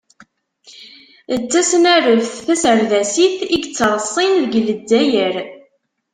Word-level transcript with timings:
D 1.41 1.41
tasnareft 1.51 2.35
taserdasit 2.45 3.37
i 3.45 3.47
yettreṣṣin 3.61 4.31
deg 4.41 4.53
Lezzayer. 4.67 5.35